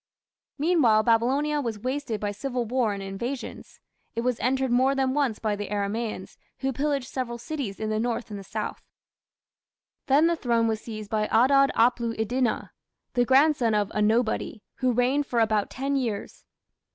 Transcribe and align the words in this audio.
Meanwhile 0.57 1.03
Babylonia 1.03 1.61
was 1.61 1.77
wasted 1.77 2.19
by 2.19 2.31
civil 2.31 2.65
war 2.65 2.91
and 2.91 3.03
invasions. 3.03 3.79
It 4.15 4.21
was 4.21 4.39
entered 4.39 4.71
more 4.71 4.95
than 4.95 5.13
once 5.13 5.37
by 5.37 5.55
the 5.55 5.69
Aramaeans, 5.69 6.37
who 6.61 6.73
pillaged 6.73 7.07
several 7.07 7.37
cities 7.37 7.79
in 7.79 7.91
the 7.91 7.99
north 7.99 8.31
and 8.31 8.39
the 8.39 8.43
south. 8.43 8.81
Then 10.07 10.25
the 10.25 10.35
throne 10.35 10.67
was 10.67 10.81
seized 10.81 11.11
by 11.11 11.27
Adad 11.27 11.71
aplu 11.75 12.17
iddina, 12.19 12.71
the 13.13 13.25
grandson 13.25 13.75
of 13.75 13.91
"a 13.93 14.01
nobody", 14.01 14.63
who 14.77 14.91
reigned 14.91 15.27
for 15.27 15.39
about 15.39 15.69
ten 15.69 15.95
years. 15.95 16.45